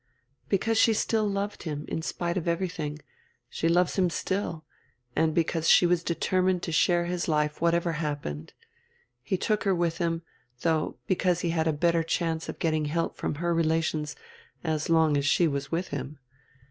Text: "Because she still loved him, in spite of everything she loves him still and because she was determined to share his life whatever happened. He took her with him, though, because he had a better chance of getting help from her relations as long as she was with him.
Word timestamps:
"Because 0.49 0.79
she 0.79 0.93
still 0.95 1.29
loved 1.29 1.61
him, 1.61 1.85
in 1.87 2.01
spite 2.01 2.35
of 2.35 2.47
everything 2.47 2.97
she 3.51 3.69
loves 3.69 3.97
him 3.99 4.09
still 4.09 4.65
and 5.15 5.31
because 5.35 5.69
she 5.69 5.85
was 5.85 6.03
determined 6.03 6.63
to 6.63 6.71
share 6.71 7.05
his 7.05 7.27
life 7.27 7.61
whatever 7.61 7.91
happened. 7.91 8.53
He 9.21 9.37
took 9.37 9.63
her 9.63 9.75
with 9.75 9.99
him, 9.99 10.23
though, 10.61 10.97
because 11.05 11.41
he 11.41 11.51
had 11.51 11.67
a 11.67 11.71
better 11.71 12.01
chance 12.01 12.49
of 12.49 12.57
getting 12.57 12.85
help 12.85 13.15
from 13.15 13.35
her 13.35 13.53
relations 13.53 14.15
as 14.63 14.89
long 14.89 15.17
as 15.17 15.25
she 15.27 15.47
was 15.47 15.71
with 15.71 15.89
him. 15.89 16.17